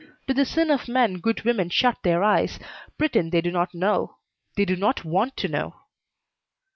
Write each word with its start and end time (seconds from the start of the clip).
To 0.27 0.33
the 0.33 0.45
sin 0.45 0.71
of 0.71 0.87
men 0.87 1.19
good 1.19 1.43
women 1.45 1.69
shut 1.69 2.01
their 2.01 2.23
eyes, 2.23 2.57
pretend 2.97 3.31
they 3.31 3.41
do 3.41 3.51
not 3.51 3.75
know. 3.75 4.17
They 4.57 4.65
do 4.65 4.75
not 4.75 5.05
want 5.05 5.37
to 5.37 5.47
know." 5.47 5.75